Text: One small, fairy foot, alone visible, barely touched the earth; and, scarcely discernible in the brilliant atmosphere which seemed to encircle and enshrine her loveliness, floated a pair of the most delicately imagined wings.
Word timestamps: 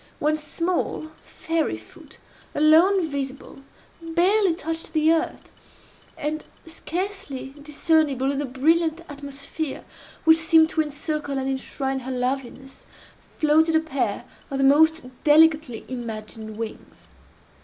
One 0.17 0.35
small, 0.35 1.09
fairy 1.21 1.77
foot, 1.77 2.17
alone 2.55 3.07
visible, 3.07 3.59
barely 4.01 4.55
touched 4.55 4.93
the 4.93 5.13
earth; 5.13 5.51
and, 6.17 6.43
scarcely 6.65 7.53
discernible 7.61 8.31
in 8.31 8.39
the 8.39 8.45
brilliant 8.47 9.01
atmosphere 9.07 9.85
which 10.23 10.39
seemed 10.39 10.69
to 10.71 10.81
encircle 10.81 11.37
and 11.37 11.47
enshrine 11.47 11.99
her 11.99 12.11
loveliness, 12.11 12.87
floated 13.37 13.75
a 13.75 13.79
pair 13.79 14.25
of 14.49 14.57
the 14.57 14.63
most 14.63 15.05
delicately 15.23 15.85
imagined 15.87 16.57
wings. 16.57 17.05